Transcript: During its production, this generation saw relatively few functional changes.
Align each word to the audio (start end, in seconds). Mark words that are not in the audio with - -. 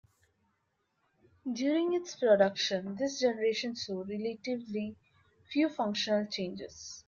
During 1.53 1.93
its 1.93 2.15
production, 2.15 2.95
this 2.95 3.19
generation 3.19 3.75
saw 3.75 4.01
relatively 4.03 4.95
few 5.51 5.69
functional 5.69 6.25
changes. 6.25 6.99